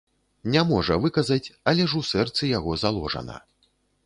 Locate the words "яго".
2.57-2.71